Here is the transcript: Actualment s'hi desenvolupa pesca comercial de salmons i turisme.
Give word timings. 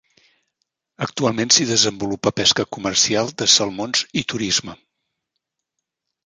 Actualment 1.05 1.51
s'hi 1.55 1.67
desenvolupa 1.71 2.31
pesca 2.41 2.65
comercial 2.77 3.29
de 3.43 3.49
salmons 3.57 4.03
i 4.23 4.25
turisme. 4.35 4.77